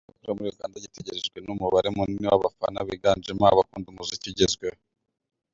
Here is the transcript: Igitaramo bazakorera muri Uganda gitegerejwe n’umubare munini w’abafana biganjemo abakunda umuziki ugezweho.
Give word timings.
Igitaramo 0.03 0.17
bazakorera 0.17 0.43
muri 0.49 0.53
Uganda 0.57 0.83
gitegerejwe 0.85 1.37
n’umubare 1.41 1.87
munini 1.95 2.25
w’abafana 2.31 2.79
biganjemo 2.89 3.43
abakunda 3.51 3.87
umuziki 3.89 4.27
ugezweho. 4.31 4.79